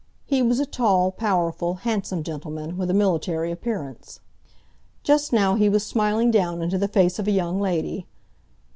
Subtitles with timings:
[0.25, 4.19] He was a tall, powerful, handsome gentleman, with a military appearance.
[5.03, 8.07] Just now he was smiling down into the face of a young lady.